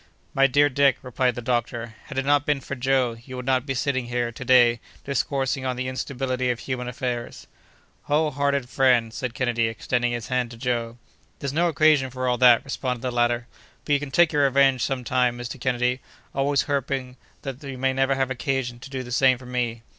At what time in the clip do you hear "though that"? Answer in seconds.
17.43-17.69